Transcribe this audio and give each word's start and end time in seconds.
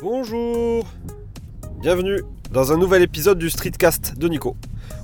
Bonjour 0.00 0.88
Bienvenue 1.80 2.24
dans 2.50 2.72
un 2.72 2.76
nouvel 2.76 3.00
épisode 3.02 3.38
du 3.38 3.48
Streetcast 3.48 4.18
de 4.18 4.26
Nico. 4.26 4.56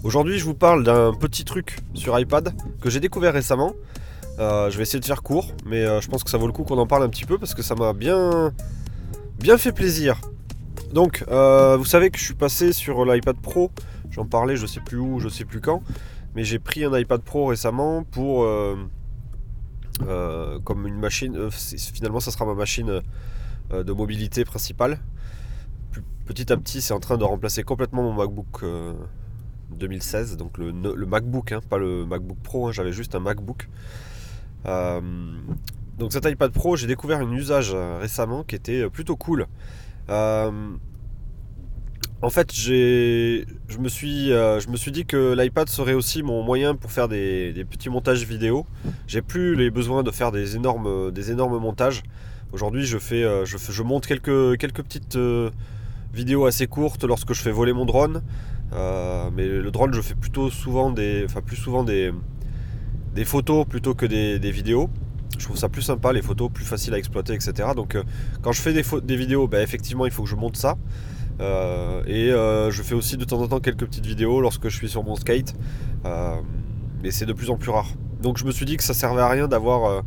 Aujourd'hui 0.02 0.36
je 0.40 0.44
vous 0.44 0.54
parle 0.54 0.82
d'un 0.82 1.14
petit 1.14 1.44
truc 1.44 1.78
sur 1.94 2.18
iPad 2.18 2.52
que 2.80 2.90
j'ai 2.90 2.98
découvert 2.98 3.32
récemment. 3.32 3.72
Euh, 4.40 4.68
je 4.68 4.76
vais 4.76 4.82
essayer 4.82 4.98
de 4.98 5.04
faire 5.04 5.22
court, 5.22 5.52
mais 5.64 5.84
euh, 5.84 6.00
je 6.00 6.08
pense 6.08 6.24
que 6.24 6.30
ça 6.30 6.38
vaut 6.38 6.48
le 6.48 6.52
coup 6.52 6.64
qu'on 6.64 6.76
en 6.76 6.88
parle 6.88 7.04
un 7.04 7.08
petit 7.08 7.24
peu 7.24 7.38
parce 7.38 7.54
que 7.54 7.62
ça 7.62 7.76
m'a 7.76 7.92
bien, 7.92 8.52
bien 9.38 9.58
fait 9.58 9.70
plaisir. 9.70 10.20
Donc, 10.92 11.24
euh, 11.28 11.76
vous 11.76 11.84
savez 11.84 12.10
que 12.10 12.18
je 12.18 12.24
suis 12.24 12.34
passé 12.34 12.72
sur 12.72 13.04
l'iPad 13.04 13.36
Pro. 13.36 13.70
J'en 14.10 14.26
parlais, 14.26 14.56
je 14.56 14.66
sais 14.66 14.80
plus 14.80 14.98
où, 14.98 15.20
je 15.20 15.28
sais 15.28 15.44
plus 15.44 15.60
quand, 15.60 15.84
mais 16.34 16.42
j'ai 16.42 16.58
pris 16.58 16.84
un 16.84 16.98
iPad 16.98 17.22
Pro 17.22 17.46
récemment 17.46 18.02
pour 18.02 18.44
comme 20.64 20.86
une 20.88 20.98
machine. 20.98 21.48
finalement, 21.94 22.18
ça 22.18 22.32
sera 22.32 22.44
ma 22.44 22.54
machine 22.54 23.02
de 23.72 23.92
mobilité 23.92 24.44
principale. 24.44 24.98
Petit 26.26 26.52
à 26.52 26.56
petit, 26.56 26.80
c'est 26.80 26.94
en 26.94 27.00
train 27.00 27.18
de 27.18 27.24
remplacer 27.24 27.62
complètement 27.62 28.02
mon 28.02 28.12
MacBook 28.12 28.62
2016, 29.76 30.36
donc 30.36 30.58
le, 30.58 30.72
MacBook, 31.06 31.52
hein, 31.52 31.60
pas 31.68 31.78
le 31.78 32.04
MacBook 32.06 32.38
Pro. 32.42 32.68
Hein, 32.68 32.72
j'avais 32.72 32.92
juste 32.92 33.14
un 33.14 33.20
MacBook. 33.20 33.68
Euh, 34.66 35.00
donc 35.98 36.12
cet 36.12 36.26
iPad 36.26 36.52
Pro, 36.52 36.76
j'ai 36.76 36.86
découvert 36.86 37.18
un 37.18 37.32
usage 37.32 37.72
euh, 37.74 37.98
récemment 37.98 38.44
qui 38.44 38.54
était 38.54 38.82
euh, 38.82 38.90
plutôt 38.90 39.16
cool. 39.16 39.46
en 40.08 40.50
fait, 42.30 42.52
je 42.54 43.44
me, 43.78 43.88
suis, 43.88 44.92
dit 44.92 45.06
que 45.06 45.34
l'iPad 45.34 45.68
serait 45.68 45.94
aussi 45.94 46.22
mon 46.22 46.42
moyen 46.42 46.74
pour 46.74 46.90
faire 46.90 47.08
des, 47.08 47.66
petits 47.70 47.88
montages 47.88 48.24
vidéo. 48.24 48.66
J'ai 49.06 49.22
plus 49.22 49.56
les 49.56 49.70
besoins 49.70 50.02
de 50.02 50.10
faire 50.10 50.32
des 50.32 50.56
énormes 50.56 51.58
montages. 51.58 52.02
Aujourd'hui, 52.52 52.84
je, 52.84 52.98
fais, 52.98 53.22
je, 53.44 53.56
je, 53.58 53.82
monte 53.82 54.06
quelques, 54.06 54.56
petites 54.82 55.18
vidéos 56.12 56.46
assez 56.46 56.66
courtes 56.66 57.04
lorsque 57.04 57.32
je 57.32 57.42
fais 57.42 57.52
voler 57.52 57.72
mon 57.72 57.84
drone. 57.84 58.22
mais 58.72 59.46
le 59.46 59.70
drone, 59.70 59.94
je 59.94 60.00
fais 60.00 60.14
plutôt 60.14 60.50
souvent 60.50 60.90
des, 60.90 61.24
enfin 61.24 61.42
plus 61.42 61.56
souvent 61.56 61.84
des, 61.84 62.12
photos 63.24 63.66
plutôt 63.66 63.94
que 63.94 64.06
des, 64.06 64.50
vidéos. 64.50 64.90
Je 65.40 65.46
trouve 65.46 65.56
ça 65.56 65.68
plus 65.68 65.82
sympa, 65.82 66.12
les 66.12 66.20
photos, 66.22 66.50
plus 66.52 66.64
facile 66.64 66.92
à 66.92 66.98
exploiter, 66.98 67.32
etc. 67.32 67.70
Donc 67.74 67.94
euh, 67.94 68.02
quand 68.42 68.52
je 68.52 68.60
fais 68.60 68.74
des, 68.74 69.16
vidéos, 69.16 69.48
bah, 69.48 69.62
effectivement, 69.62 70.04
il 70.04 70.12
faut 70.12 70.22
que 70.24 70.28
je 70.28 70.36
monte 70.36 70.56
ça. 70.56 70.76
Euh, 71.40 72.02
et 72.06 72.30
euh, 72.30 72.70
je 72.70 72.82
fais 72.82 72.94
aussi 72.94 73.16
de 73.16 73.24
temps 73.24 73.40
en 73.40 73.48
temps 73.48 73.60
quelques 73.60 73.86
petites 73.86 74.04
vidéos 74.04 74.42
lorsque 74.42 74.68
je 74.68 74.76
suis 74.76 74.90
sur 74.90 75.02
mon 75.02 75.16
skate. 75.16 75.54
mais 77.02 77.10
c'est 77.10 77.26
de 77.26 77.32
plus 77.32 77.48
en 77.50 77.56
plus 77.56 77.70
rare. 77.70 77.88
Donc 78.20 78.36
je 78.36 78.44
me 78.44 78.50
suis 78.50 78.66
dit 78.66 78.76
que 78.76 78.84
ça 78.84 78.92
servait 78.92 79.22
à 79.22 79.28
rien 79.28 79.48
d'avoir 79.48 80.04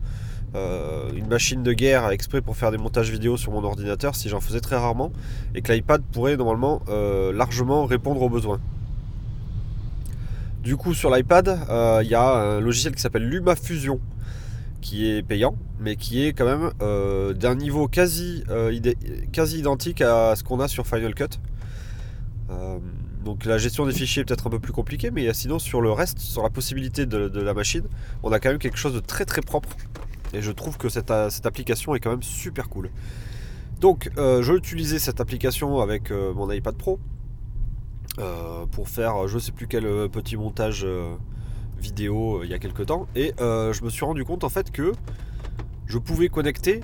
une 0.54 1.28
machine 1.28 1.64
de 1.64 1.74
guerre 1.74 2.10
exprès 2.12 2.42
pour 2.42 2.56
faire 2.56 2.72
des 2.72 2.78
montages 2.78 3.10
vidéo 3.10 3.38
sur 3.38 3.52
mon 3.52 3.64
ordinateur 3.64 4.16
si 4.16 4.30
j'en 4.30 4.40
faisais 4.40 4.62
très 4.62 4.76
rarement. 4.76 5.12
Et 5.56 5.62
que 5.62 5.72
l'iPad 5.72 6.02
pourrait 6.12 6.38
normalement 6.38 6.82
largement 7.34 7.86
répondre 7.86 8.22
aux 8.22 8.30
besoins. 8.30 8.60
Du 10.64 10.78
coup, 10.78 10.94
sur 10.94 11.14
l'iPad, 11.14 11.50
euh, 11.70 12.00
il 12.06 12.10
y 12.10 12.16
a 12.16 12.24
un 12.24 12.62
logiciel 12.62 12.96
qui 12.96 13.02
s'appelle 13.02 13.28
LumaFusion, 13.28 14.00
qui 14.80 15.10
est 15.10 15.22
payant, 15.22 15.58
mais 15.82 15.98
qui 15.98 16.24
est 16.24 16.32
quand 16.32 16.46
même 16.46 16.72
euh, 16.82 17.34
d'un 17.34 17.56
niveau 17.56 17.90
quasi, 17.90 18.46
euh, 18.50 18.74
quasi 19.34 19.60
identique 19.60 20.00
à 20.00 20.38
ce 20.38 20.44
qu'on 20.46 20.62
a 20.62 20.70
sur 20.70 20.88
Final 20.88 21.16
Cut. 21.16 21.38
donc 23.26 23.44
la 23.44 23.58
gestion 23.58 23.86
des 23.86 23.92
fichiers 23.92 24.22
est 24.22 24.26
peut-être 24.26 24.48
un 24.48 24.50
peu 24.50 24.60
plus 24.60 24.72
compliquée, 24.72 25.12
mais 25.12 25.34
sinon 25.34 25.60
sur 25.60 25.82
le 25.82 25.92
reste, 25.92 26.20
sur 26.20 26.44
la 26.44 26.50
possibilité 26.50 27.06
de, 27.06 27.42
la 27.42 27.54
machine, 27.54 27.84
on 28.22 28.32
a 28.32 28.40
quand 28.40 28.50
même 28.50 28.58
quelque 28.58 28.78
chose 28.78 28.94
de 28.94 29.02
très 29.02 29.26
très 29.26 29.42
propre. 29.42 29.76
Et 30.34 30.42
je 30.42 30.52
trouve 30.52 30.78
que 30.78 30.90
cette, 30.90 31.14
cette 31.30 31.46
application 31.46 31.96
est 31.96 32.00
quand 32.00 32.12
même 32.12 32.24
super 32.24 32.70
cool. 32.70 32.90
Donc 33.80 34.10
je 34.16 34.54
utilisais 34.54 35.00
cette 35.00 35.20
application 35.20 35.80
avec 35.80 36.12
mon 36.12 36.50
iPad 36.52 36.76
Pro 36.76 37.00
euh, 38.20 38.68
pour 38.68 38.90
faire 38.90 39.28
je 39.28 39.40
sais 39.40 39.52
plus 39.52 39.66
quel 39.66 39.88
euh, 39.88 40.08
petit 40.08 40.38
montage 40.38 40.84
euh, 40.86 41.16
vidéo 41.80 42.44
il 42.44 42.50
y 42.50 42.54
a 42.54 42.60
quelques 42.60 42.86
temps. 42.86 43.08
Et 43.16 43.34
je 43.40 43.84
me 43.84 43.90
suis 43.90 44.06
rendu 44.06 44.24
compte 44.24 44.44
en 44.44 44.50
fait 44.50 44.72
que 44.72 44.92
je 45.88 45.98
pouvais 45.98 46.30
connecter 46.30 46.82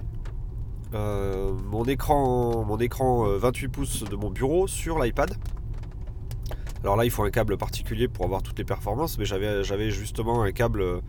mon 0.91 1.83
écran, 1.85 2.65
mon 2.65 2.77
écran 2.79 3.25
28 3.37 3.67
pouces 3.67 4.03
de 4.03 4.15
mon 4.15 4.31
bureau 4.31 4.67
sur 4.67 4.99
l'iPad. 4.99 5.35
Alors 6.83 6.95
là, 6.95 7.05
il 7.05 7.11
faut 7.11 7.23
un 7.23 7.29
câble 7.29 7.57
particulier 7.57 8.07
pour 8.07 8.25
avoir 8.25 8.41
toutes 8.41 8.57
les 8.57 8.65
performances, 8.65 9.17
mais 9.19 9.25
j'avais 9.25 9.91
justement 9.91 10.43
un 10.43 10.51
câble 10.51 11.01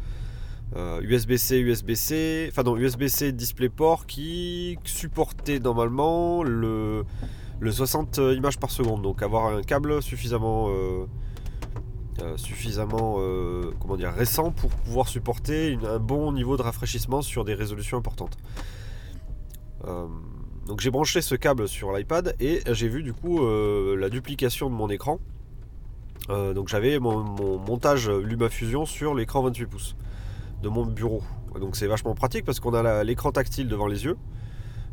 USB-C, 0.76 1.58
USB-C, 1.58 2.48
enfin 2.50 2.62
USB-C 2.76 3.32
DisplayPort 3.32 4.06
qui 4.06 4.78
supportait 4.84 5.58
normalement 5.58 6.44
le, 6.44 7.04
le 7.60 7.70
60 7.70 8.18
euh, 8.18 8.34
images 8.34 8.58
par 8.58 8.70
seconde. 8.70 9.02
Donc 9.02 9.22
avoir 9.22 9.46
un 9.54 9.62
câble 9.62 10.02
suffisamment, 10.02 10.70
euh, 10.70 11.06
euh, 12.20 12.36
récent 14.10 14.50
pour 14.50 14.70
pouvoir 14.70 15.08
supporter 15.08 15.78
un 15.84 15.98
bon 15.98 16.32
niveau 16.32 16.56
de 16.56 16.62
rafraîchissement 16.62 17.22
sur 17.22 17.44
des 17.44 17.54
résolutions 17.54 17.98
importantes. 17.98 18.36
donc 20.66 20.80
j'ai 20.80 20.90
branché 20.90 21.22
ce 21.22 21.34
câble 21.34 21.66
sur 21.66 21.92
l'iPad 21.92 22.36
et 22.38 22.60
j'ai 22.72 22.88
vu 22.88 23.02
du 23.02 23.12
coup 23.14 23.40
la 23.96 24.10
duplication 24.10 24.68
de 24.68 24.74
mon 24.74 24.90
écran. 24.90 25.18
donc 26.28 26.68
j'avais 26.68 26.98
mon, 26.98 27.22
mon, 27.22 27.58
montage 27.58 28.10
LumaFusion 28.10 28.84
sur 28.84 29.14
l'écran 29.14 29.42
28 29.42 29.66
pouces 29.66 29.96
de 30.62 30.68
mon 30.68 30.84
bureau. 30.84 31.22
Donc 31.58 31.76
c'est 31.76 31.86
vachement 31.86 32.14
pratique 32.14 32.44
parce 32.44 32.60
qu'on 32.60 32.74
a 32.74 33.04
l'écran 33.04 33.32
tactile 33.32 33.68
devant 33.68 33.86
les 33.86 34.04
yeux. 34.04 34.16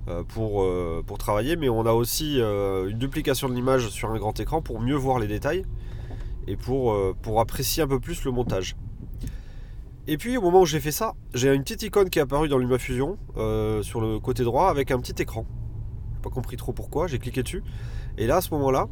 Euh, 0.09 0.23
pour, 0.23 0.63
euh, 0.63 1.03
pour 1.05 1.17
travailler, 1.17 1.57
mais 1.57 1.67
on 1.67 1.85
a 1.85 1.91
aussi 1.91 2.39
euh, 2.39 2.89
une 2.89 2.97
duplication 2.97 3.49
de 3.49 3.53
l'image 3.53 3.89
sur 3.89 4.09
un 4.09 4.17
grand 4.17 4.39
écran 4.39 4.61
pour 4.61 4.79
mieux 4.79 4.95
voir 4.95 5.19
les 5.19 5.27
détails 5.27 5.65
et 6.47 6.55
pour, 6.55 6.95
apprécier 7.41 7.83
un 7.83 7.87
peu 7.87 7.99
plus 7.99 8.23
le 8.23 8.31
montage. 8.31 8.77
Et 10.07 10.17
puis 10.17 10.37
au 10.37 10.41
moment 10.41 10.61
où 10.61 10.65
j'ai 10.65 10.79
fait 10.79 10.93
ça, 10.93 11.13
j'ai 11.33 11.53
une 11.53 11.61
petite 11.61 11.83
icône 11.83 12.09
qui 12.09 12.19
est 12.19 12.21
apparue 12.21 12.47
dans 12.47 12.57
LumaFusion 12.57 13.17
sur 13.81 13.99
le 13.99 14.17
côté 14.21 14.45
droit 14.45 14.69
avec 14.69 14.91
un 14.91 14.99
petit 15.01 15.21
écran. 15.21 15.45
Pas 16.23 16.29
compris 16.29 16.55
trop 16.55 16.71
pourquoi, 16.71 17.07
j'ai 17.07 17.19
cliqué 17.19 17.43
dessus. 17.43 17.61
Et 18.17 18.27
là 18.27 18.37
à 18.37 18.41
ce 18.41 18.51
moment-là, 18.51 18.87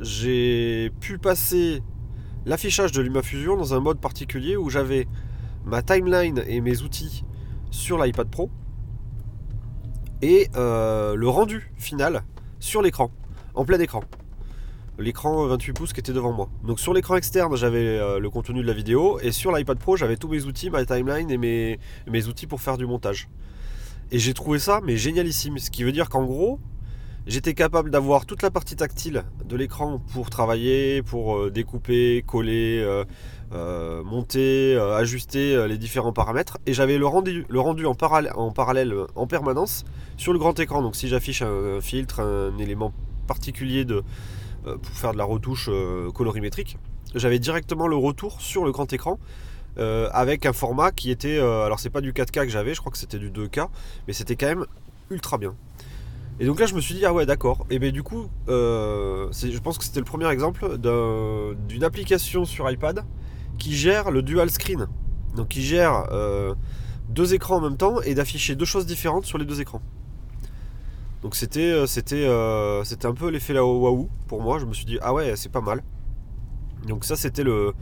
j'ai 0.00 0.92
pu 1.00 1.18
passer 1.18 1.82
l'affichage 2.46 2.92
de 2.92 3.02
LumaFusion 3.02 3.56
dans 3.56 3.74
un 3.74 3.80
mode 3.80 4.00
particulier 4.00 4.56
où 4.56 4.70
j'avais 4.70 5.06
ma 5.64 5.82
timeline 5.82 6.42
et 6.46 6.60
mes 6.60 6.82
outils 6.82 7.24
sur 7.70 8.02
l'iPad 8.02 8.28
Pro 8.28 8.50
et 10.22 10.48
euh, 10.56 11.14
le 11.14 11.28
rendu 11.28 11.72
final 11.76 12.22
sur 12.58 12.82
l'écran, 12.82 13.10
en 13.54 13.64
plein 13.64 13.78
écran. 13.78 14.02
L'écran 14.98 15.46
28 15.46 15.72
pouces 15.72 15.92
qui 15.94 16.00
était 16.00 16.12
devant 16.12 16.32
moi. 16.32 16.50
Donc 16.62 16.78
sur 16.78 16.92
l'écran 16.92 17.16
externe, 17.16 17.56
j'avais 17.56 17.98
euh, 17.98 18.18
le 18.18 18.28
contenu 18.28 18.60
de 18.60 18.66
la 18.66 18.74
vidéo 18.74 19.18
et 19.20 19.32
sur 19.32 19.50
l'iPad 19.50 19.78
Pro, 19.78 19.96
j'avais 19.96 20.16
tous 20.16 20.28
mes 20.28 20.44
outils, 20.44 20.68
ma 20.68 20.84
timeline 20.84 21.30
et 21.30 21.38
mes, 21.38 22.26
outils 22.26 22.46
pour 22.46 22.60
faire 22.60 22.76
du 22.76 22.86
montage. 22.86 23.28
Et 24.12 24.18
j'ai 24.18 24.34
trouvé 24.34 24.58
ça 24.58 24.80
mais 24.84 24.96
génialissime. 24.96 25.58
Ce 25.58 25.70
qui 25.70 25.84
veut 25.84 25.92
dire 25.92 26.10
qu'en 26.10 26.24
gros, 26.24 26.58
j'étais 27.26 27.54
capable 27.54 27.90
d'avoir 27.90 28.26
toute 28.26 28.42
la 28.42 28.50
partie 28.50 28.76
tactile 28.76 29.24
de 29.44 29.56
l'écran 29.56 30.00
pour 30.12 30.30
travailler, 30.30 31.02
pour 31.02 31.36
euh, 31.36 31.50
découper, 31.50 32.24
coller, 32.26 33.04
euh, 33.52 34.04
monter, 34.04 34.76
euh, 34.76 34.96
ajuster 34.96 35.56
euh, 35.56 35.66
les 35.66 35.76
différents 35.76 36.12
paramètres. 36.12 36.58
Et 36.66 36.72
j'avais 36.72 36.98
le 36.98 37.06
rendu, 37.06 37.44
en, 37.84 37.94
parallèle, 37.96 38.94
en 39.16 39.26
permanence 39.26 39.84
sur 40.16 40.32
le 40.32 40.38
grand 40.38 40.56
écran. 40.60 40.82
Donc 40.82 40.94
si 40.94 41.08
j'affiche 41.08 41.42
un, 41.42 41.80
filtre, 41.80 42.20
un 42.20 42.56
élément 42.58 42.92
particulier 43.26 43.84
pour 44.64 44.92
faire 44.92 45.12
de 45.12 45.18
la 45.18 45.24
retouche 45.24 45.70
colorimétrique, 46.14 46.78
j'avais 47.14 47.38
directement 47.38 47.88
le 47.88 47.96
retour 47.96 48.40
sur 48.40 48.64
le 48.64 48.72
grand 48.72 48.92
écran. 48.92 49.18
avec 49.76 50.46
un 50.46 50.52
format 50.52 50.90
qui 50.90 51.10
était 51.10 51.38
alors 51.38 51.78
c'est 51.78 51.90
pas 51.90 52.00
du 52.00 52.12
4K 52.12 52.44
que 52.44 52.48
j'avais 52.48 52.74
je 52.74 52.80
crois 52.80 52.90
que 52.90 52.98
c'était 52.98 53.20
du 53.20 53.30
2K 53.30 53.68
mais 54.06 54.12
c'était 54.12 54.34
quand 54.34 54.48
même 54.48 54.66
ultra 55.10 55.38
bien 55.38 55.54
et 56.40 56.46
donc 56.46 56.58
là, 56.58 56.66
je 56.66 56.74
me 56.74 56.80
suis 56.80 56.94
dit, 56.94 57.04
ah 57.04 57.12
ouais, 57.12 57.26
d'accord. 57.26 57.66
Et 57.70 57.78
bien 57.78 57.92
du 57.92 58.02
coup, 58.02 58.28
je 58.48 59.58
pense 59.58 59.78
que 59.78 59.84
c'était 59.84 60.00
le 60.00 60.06
premier 60.06 60.28
exemple 60.30 60.78
d'une 60.78 61.84
application 61.84 62.44
sur 62.44 62.68
iPad 62.68 63.04
qui 63.60 63.76
gère 63.76 64.10
le 64.10 64.22
dual 64.22 64.50
screen. 64.50 64.88
Donc 65.36 65.48
qui 65.48 65.62
gère 65.62 66.08
euh, 66.10 66.54
deux 67.08 67.34
écrans 67.34 67.56
en 67.56 67.60
même 67.60 67.76
temps 67.76 68.00
et 68.00 68.14
d'afficher 68.14 68.56
deux 68.56 68.64
choses 68.64 68.86
différentes 68.86 69.26
sur 69.26 69.38
les 69.38 69.44
deux 69.44 69.60
écrans. 69.60 69.82
Donc 71.22 71.36
c'était 71.36 71.60
euh, 71.60 71.86
euh, 72.12 72.84
un 73.04 73.14
peu 73.14 73.30
l'effet 73.30 73.52
là 73.52 73.64
waouh 73.64 74.08
pour 74.26 74.42
moi. 74.42 74.58
Je 74.58 74.64
me 74.64 74.72
suis 74.72 74.86
dit 74.86 74.98
ah 75.02 75.14
ouais 75.14 75.36
c'est 75.36 75.52
pas 75.52 75.60
mal. 75.60 75.82
Donc 76.88 77.04
ça 77.04 77.14
c'était 77.14 77.44
le 77.44 77.74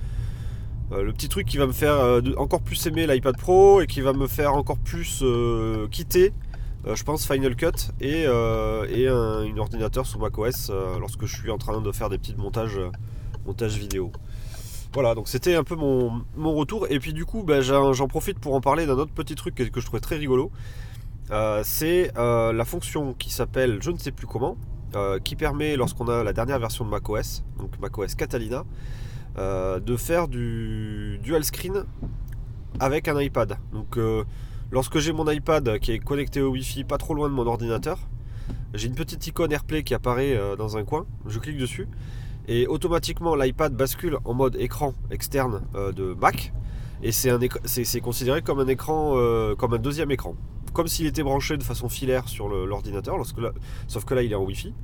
le 0.90 1.12
petit 1.12 1.28
truc 1.28 1.46
qui 1.46 1.58
va 1.58 1.66
me 1.66 1.72
faire 1.72 2.20
encore 2.38 2.62
plus 2.62 2.86
aimer 2.86 3.06
l'iPad 3.06 3.36
Pro 3.36 3.82
et 3.82 3.86
qui 3.86 4.00
va 4.00 4.14
me 4.14 4.26
faire 4.26 4.54
encore 4.54 4.78
plus 4.78 5.22
quitter, 5.90 6.32
je 6.86 7.02
pense, 7.02 7.26
Final 7.26 7.56
Cut 7.56 7.92
et, 8.00 8.22
et 8.22 9.08
un, 9.08 9.56
ordinateur 9.58 10.06
sous 10.06 10.18
macOS 10.18 10.70
lorsque 10.98 11.26
je 11.26 11.36
suis 11.36 11.50
en 11.50 11.58
train 11.58 11.80
de 11.80 11.92
faire 11.92 12.08
des 12.08 12.18
petits 12.18 12.36
montages, 12.36 12.80
montages 13.46 13.76
vidéo. 13.76 14.12
Voilà, 14.94 15.14
donc 15.14 15.28
c'était 15.28 15.54
un 15.54 15.64
peu 15.64 15.76
mon, 15.76 16.22
retour. 16.54 16.86
Et 16.90 16.98
puis 16.98 17.12
du 17.12 17.24
coup, 17.24 17.42
bah, 17.42 17.60
j'en 17.60 18.08
profite 18.08 18.38
pour 18.38 18.54
en 18.54 18.60
parler 18.60 18.86
d'un 18.86 18.94
autre 18.94 19.12
petit 19.12 19.34
truc 19.34 19.54
que, 19.54 19.80
je 19.80 19.86
trouvais 19.86 20.00
très 20.00 20.16
rigolo. 20.16 20.50
euh, 21.30 21.60
c'est 21.62 22.10
euh, 22.16 22.52
la 22.52 22.64
fonction 22.64 23.12
qui 23.12 23.30
s'appelle 23.30 23.78
je 23.82 23.90
ne 23.90 23.98
sais 23.98 24.12
plus 24.12 24.26
comment, 24.26 24.56
euh, 24.96 25.18
qui 25.18 25.36
permet 25.36 25.76
lorsqu'on 25.76 26.08
a 26.08 26.24
la 26.24 26.32
dernière 26.32 26.58
version 26.58 26.84
de 26.86 26.90
macOS, 26.90 27.44
donc 27.58 27.78
macOS 27.80 28.14
Catalina, 28.14 28.64
de 29.36 29.96
faire 29.96 30.26
du 30.26 31.20
dual 31.22 31.44
screen 31.44 31.84
avec 32.80 33.08
un 33.08 33.20
iPad. 33.20 33.58
Lorsque 34.70 34.98
j'ai 34.98 35.12
mon 35.12 35.30
iPad 35.30 35.78
qui 35.78 35.92
est 35.92 35.98
connecté 35.98 36.40
au 36.40 36.50
Wi-Fi 36.50 36.84
pas 36.84 36.98
trop 36.98 37.14
loin 37.14 37.28
de 37.28 37.34
mon 37.34 37.46
ordinateur, 37.46 37.98
j'ai 38.74 38.88
une 38.88 38.94
petite 38.94 39.26
icône 39.26 39.52
AirPlay 39.52 39.82
qui 39.82 39.94
apparaît 39.94 40.38
dans 40.56 40.76
un 40.76 40.84
coin, 40.84 41.06
je 41.26 41.38
clique 41.38 41.58
dessus 41.58 41.88
et 42.46 42.66
automatiquement 42.66 43.34
l'iPad 43.34 43.74
bascule 43.74 44.18
en 44.24 44.34
mode 44.34 44.56
écran 44.56 44.94
externe 45.10 45.62
de 45.74 46.14
Mac 46.14 46.52
et 47.02 47.12
c'est 47.12 48.00
considéré 48.00 48.42
comme 48.42 48.60
un 48.60 48.68
écran, 48.68 49.14
comme 49.56 49.74
un 49.74 49.78
deuxième 49.78 50.10
écran 50.10 50.34
comme 50.72 50.88
s'il 50.88 51.06
était 51.06 51.22
branché 51.22 51.56
de 51.56 51.62
façon 51.62 51.88
filaire 51.88 52.28
sur 52.28 52.48
l'ordinateur, 52.48 53.16
sauf 53.88 54.04
que 54.04 54.14
là 54.14 54.22
il 54.22 54.32
est 54.32 54.36
en 54.36 54.44
Wi-Fi. 54.44 54.74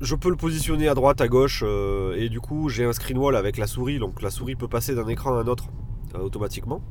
Je 0.00 0.14
peux 0.14 0.30
le 0.30 0.36
positionner 0.36 0.88
à 0.88 0.94
droite, 0.94 1.20
à 1.20 1.28
gauche, 1.28 1.64
euh, 1.66 2.14
et 2.16 2.28
du 2.28 2.40
coup 2.40 2.68
j'ai 2.68 2.84
un 2.84 2.92
screen 2.92 3.18
wall 3.18 3.34
avec 3.34 3.56
la 3.56 3.66
souris, 3.66 3.98
donc 3.98 4.22
la 4.22 4.30
souris 4.30 4.54
peut 4.54 4.68
passer 4.68 4.94
d'un 4.94 5.08
écran 5.08 5.36
à 5.36 5.40
un 5.42 5.46
autre 5.46 5.64
euh, 6.14 6.20
automatiquement. 6.20 6.82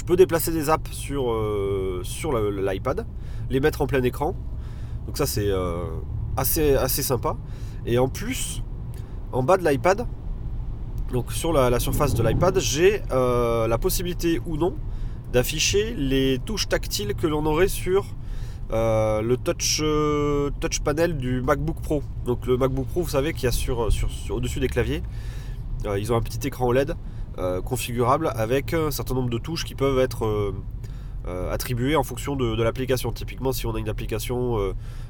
Je 0.00 0.04
peux 0.06 0.16
déplacer 0.16 0.50
des 0.50 0.70
apps 0.70 0.90
sur, 0.90 1.30
euh, 1.30 2.00
sur 2.02 2.32
l'iPad, 2.32 3.06
les 3.50 3.60
mettre 3.60 3.82
en 3.82 3.86
plein 3.86 4.02
écran, 4.02 4.34
donc 5.06 5.18
ça 5.18 5.26
c'est 5.26 5.50
assez, 6.38 6.74
assez 6.74 7.02
sympa. 7.02 7.36
Et 7.84 7.98
en 7.98 8.08
plus, 8.08 8.62
en 9.32 9.42
bas 9.42 9.58
de 9.58 9.68
l'iPad, 9.68 10.06
donc 11.12 11.32
sur 11.32 11.52
la, 11.52 11.78
surface 11.78 12.14
de 12.14 12.26
l'iPad, 12.26 12.58
j'ai 12.58 13.02
la 13.10 13.78
possibilité 13.78 14.40
ou 14.46 14.56
non 14.56 14.74
d'afficher 15.34 15.94
les 15.94 16.38
touches 16.46 16.68
tactiles 16.68 17.14
que 17.14 17.26
l'on 17.26 17.44
aurait 17.44 17.68
sur 17.68 18.06
euh, 18.72 19.20
le 19.20 19.36
touch, 19.36 19.80
euh, 19.82 20.50
touch 20.60 20.80
panel 20.80 21.16
du 21.16 21.42
MacBook 21.42 21.80
Pro. 21.80 22.02
Donc 22.24 22.46
le 22.46 22.56
MacBook 22.56 22.86
Pro, 22.86 23.02
vous 23.02 23.08
savez 23.08 23.32
qu'il 23.32 23.44
y 23.44 23.48
a 23.48 23.52
sur, 23.52 23.90
sur, 23.92 24.08
au-dessus 24.30 24.60
des 24.60 24.68
claviers, 24.68 25.02
euh, 25.86 25.98
ils 25.98 26.12
ont 26.12 26.16
un 26.16 26.22
petit 26.22 26.46
écran 26.46 26.66
OLED 26.66 26.94
configurable 27.64 28.30
avec 28.34 28.74
un 28.74 28.90
certain 28.90 29.14
nombre 29.14 29.30
de 29.30 29.38
touches 29.38 29.64
qui 29.64 29.74
peuvent 29.74 29.98
être 29.98 30.52
attribuées 31.50 31.96
en 31.96 32.02
fonction 32.02 32.36
de, 32.36 32.62
l'application. 32.62 33.12
Typiquement, 33.12 33.52
si 33.52 33.66
on 33.66 33.74
a 33.74 33.78
une 33.78 33.88
application 33.88 34.58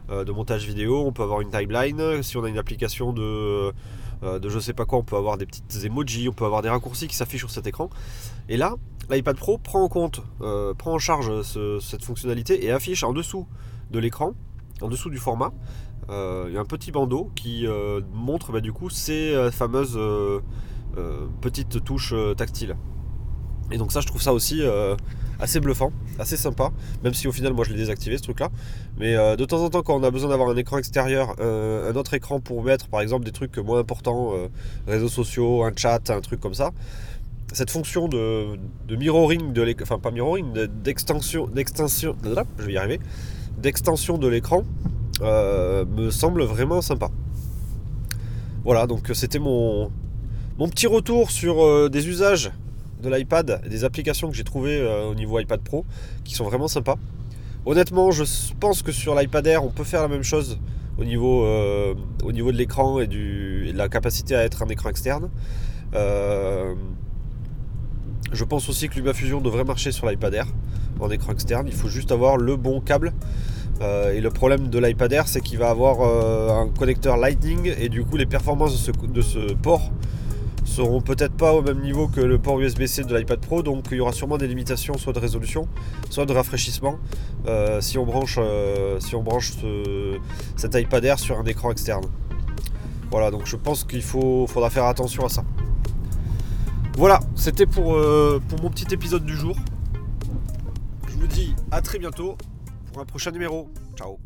de 0.08 0.32
montage 0.32 0.64
vidéo, 0.66 1.04
on 1.06 1.12
peut 1.12 1.22
avoir 1.22 1.40
une 1.40 1.50
timeline. 1.50 2.22
Si 2.22 2.36
on 2.36 2.44
a 2.44 2.48
une 2.48 2.58
application 2.58 3.12
de, 3.12 3.72
de 4.22 4.48
je 4.48 4.58
sais 4.58 4.74
pas 4.74 4.84
quoi, 4.84 4.98
on 4.98 5.04
peut 5.04 5.16
avoir 5.16 5.38
des 5.38 5.46
petites 5.46 5.84
emojis, 5.84 6.28
on 6.28 6.32
peut 6.32 6.44
avoir 6.44 6.62
des 6.62 6.68
raccourcis 6.68 7.08
qui 7.08 7.16
s'affichent 7.16 7.40
sur 7.40 7.50
cet 7.50 7.66
écran. 7.66 7.90
Et 8.48 8.56
là, 8.56 8.74
l'iPad 9.10 9.36
Pro 9.36 9.58
prend 9.58 9.82
en 9.82 9.88
compte, 9.88 10.22
euh, 10.40 10.74
prend 10.74 10.92
en 10.92 10.98
charge 10.98 11.42
cette 11.42 12.04
fonctionnalité 12.04 12.64
et 12.64 12.70
affiche 12.70 13.02
en 13.02 13.12
dessous 13.12 13.46
de 13.90 13.98
l'écran, 13.98 14.34
en 14.80 14.88
dessous 14.88 15.10
du 15.10 15.18
format, 15.18 15.52
euh, 16.08 16.46
il 16.48 16.54
y 16.54 16.56
a 16.56 16.60
un 16.60 16.64
petit 16.64 16.92
bandeau 16.92 17.30
qui 17.34 17.66
euh, 17.66 18.00
montre 18.12 18.52
bah, 18.52 18.60
du 18.60 18.72
coup 18.72 18.90
ces 18.90 19.50
fameuses 19.52 19.98
petites 21.40 21.84
touches 21.84 22.14
tactiles. 22.36 22.76
Et 23.72 23.78
donc 23.78 23.92
ça 23.92 24.00
je 24.00 24.06
trouve 24.06 24.22
ça 24.22 24.32
aussi 24.32 24.62
assez 25.38 25.60
bluffant, 25.60 25.92
assez 26.18 26.36
sympa, 26.36 26.70
même 27.04 27.14
si 27.14 27.28
au 27.28 27.32
final 27.32 27.52
moi 27.52 27.64
je 27.64 27.70
l'ai 27.70 27.76
désactivé 27.76 28.18
ce 28.18 28.22
truc 28.22 28.40
là. 28.40 28.50
Mais 28.98 29.14
de 29.14 29.44
temps 29.44 29.62
en 29.62 29.70
temps 29.70 29.82
quand 29.82 29.94
on 29.94 30.02
a 30.02 30.10
besoin 30.10 30.30
d'avoir 30.30 30.50
un 30.50 30.56
écran 30.56 30.78
extérieur, 30.78 31.34
un 31.40 31.94
autre 31.94 32.14
écran 32.14 32.40
pour 32.40 32.62
mettre 32.64 32.88
par 32.88 33.00
exemple 33.00 33.24
des 33.24 33.32
trucs 33.32 33.58
moins 33.58 33.78
importants, 33.78 34.32
réseaux 34.86 35.08
sociaux, 35.08 35.62
un 35.62 35.72
chat, 35.76 36.10
un 36.10 36.20
truc 36.20 36.40
comme 36.40 36.54
ça, 36.54 36.72
cette 37.52 37.70
fonction 37.70 38.08
de, 38.08 38.58
mirroring 38.90 39.52
de 39.52 39.62
l'écran, 39.62 39.82
enfin 39.82 39.98
pas 39.98 40.10
mirroring, 40.10 40.52
d'extension, 40.82 41.46
d'extension, 41.46 42.16
je 42.58 42.64
vais 42.64 42.76
arriver, 42.76 43.00
d'extension 43.58 44.18
de 44.18 44.28
l'écran 44.28 44.64
euh, 45.22 45.84
me 45.84 46.10
semble 46.10 46.44
vraiment 46.44 46.80
sympa. 46.80 47.10
Voilà, 48.64 48.86
donc 48.86 49.10
c'était 49.14 49.38
mon, 49.38 49.90
mon 50.58 50.68
petit 50.68 50.86
retour 50.86 51.30
sur 51.30 51.64
euh, 51.64 51.88
des 51.88 52.08
usages 52.08 52.50
de 53.02 53.08
l'iPad 53.08 53.62
et 53.64 53.68
des 53.68 53.84
applications 53.84 54.28
que 54.30 54.36
j'ai 54.36 54.44
trouvées 54.44 54.78
euh, 54.78 55.06
au 55.08 55.14
niveau 55.14 55.38
iPad 55.38 55.60
Pro 55.60 55.84
qui 56.24 56.34
sont 56.34 56.44
vraiment 56.44 56.68
sympas. 56.68 56.96
Honnêtement, 57.66 58.10
je 58.10 58.24
pense 58.58 58.82
que 58.82 58.92
sur 58.92 59.14
l'iPad 59.14 59.46
Air, 59.46 59.64
on 59.64 59.70
peut 59.70 59.84
faire 59.84 60.02
la 60.02 60.08
même 60.08 60.22
chose 60.22 60.58
au 60.98 61.04
niveau, 61.04 61.46
au 62.24 62.32
niveau 62.32 62.52
de 62.52 62.56
l'écran 62.56 63.00
et, 63.00 63.06
de 63.06 63.70
la 63.74 63.88
capacité 63.90 64.34
à 64.34 64.44
être 64.44 64.62
un 64.62 64.68
écran 64.68 64.88
externe. 64.88 65.28
Je 68.32 68.44
pense 68.44 68.68
aussi 68.68 68.88
que 68.88 68.94
LumaFusion 68.96 69.40
devrait 69.40 69.64
marcher 69.64 69.92
sur 69.92 70.08
l'iPad 70.08 70.34
Air 70.34 70.46
en 71.00 71.10
écran 71.10 71.32
externe. 71.32 71.66
Il 71.66 71.74
faut 71.74 71.88
juste 71.88 72.12
avoir 72.12 72.36
le 72.36 72.56
bon 72.56 72.80
câble. 72.80 73.12
Euh, 73.80 74.12
et 74.12 74.20
le 74.20 74.30
problème 74.30 74.68
de 74.68 74.78
l'iPad 74.78 75.12
Air, 75.12 75.28
c'est 75.28 75.40
qu'il 75.40 75.58
va 75.58 75.70
avoir 75.70 76.00
euh, 76.02 76.62
un 76.62 76.68
connecteur 76.68 77.16
Lightning 77.16 77.72
et 77.78 77.88
du 77.88 78.04
coup 78.04 78.16
les 78.16 78.26
performances 78.26 78.72
de 79.02 79.22
ce, 79.22 79.52
port 79.54 79.90
seront 80.80 81.00
peut-être 81.00 81.34
pas 81.34 81.52
au 81.52 81.62
même 81.62 81.80
niveau 81.80 82.08
que 82.08 82.20
le 82.20 82.38
port 82.38 82.58
USB-C 82.58 83.04
de 83.04 83.14
l'iPad 83.16 83.40
Pro, 83.40 83.62
donc 83.62 83.88
il 83.90 83.98
y 83.98 84.00
aura 84.00 84.12
sûrement 84.12 84.38
des 84.38 84.48
limitations 84.48 84.96
soit 84.96 85.12
de 85.12 85.18
résolution, 85.18 85.68
soit 86.08 86.26
de 86.26 86.32
rafraîchissement 86.32 86.98
euh, 87.46 87.80
si 87.80 87.98
on 87.98 88.06
branche, 88.06 88.38
si 88.98 89.14
on 89.14 89.22
branche 89.22 89.52
cet 90.56 90.74
iPad 90.74 91.04
Air 91.04 91.18
sur 91.18 91.38
un 91.38 91.44
écran 91.44 91.70
externe. 91.70 92.04
Voilà, 93.10 93.30
donc 93.30 93.42
je 93.44 93.56
pense 93.56 93.84
qu'il 93.84 94.02
faudra 94.02 94.70
faire 94.70 94.84
attention 94.84 95.26
à 95.26 95.28
ça. 95.28 95.44
Voilà, 96.96 97.20
c'était 97.34 97.66
pour, 97.66 97.94
euh, 97.94 98.40
pour 98.48 98.62
mon 98.62 98.70
petit 98.70 98.92
épisode 98.92 99.24
du 99.24 99.36
jour. 99.36 99.56
Je 101.08 101.16
vous 101.16 101.26
dis 101.26 101.54
à 101.70 101.80
très 101.80 101.98
bientôt 101.98 102.36
pour 102.92 103.02
un 103.02 103.04
prochain 103.04 103.30
numéro. 103.30 103.68
Ciao 103.96 104.18